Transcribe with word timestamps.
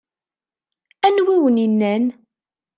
Anwa 1.07 1.31
i 1.33 1.35
awen-innan? 1.39 2.05